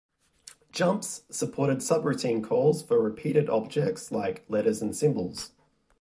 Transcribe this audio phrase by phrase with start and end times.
[0.71, 5.51] Jumps supported subroutine calls for repeated objects like letters and symbols.